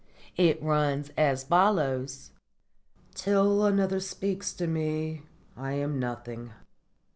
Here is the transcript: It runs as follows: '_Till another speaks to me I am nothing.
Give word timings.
It 0.35 0.59
runs 0.63 1.11
as 1.15 1.43
follows: 1.43 2.31
'_Till 3.13 3.67
another 3.69 3.99
speaks 3.99 4.51
to 4.53 4.65
me 4.65 5.21
I 5.55 5.73
am 5.73 5.99
nothing. 5.99 6.53